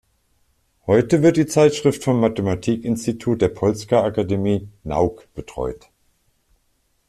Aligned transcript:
Heute 0.87 1.21
wird 1.21 1.37
die 1.37 1.45
Zeitschrift 1.45 2.03
vom 2.03 2.19
Mathematik-Institut 2.21 3.39
der 3.39 3.49
Polska 3.49 4.01
Akademia 4.03 4.61
Nauk 4.83 5.31
betreut. 5.35 5.91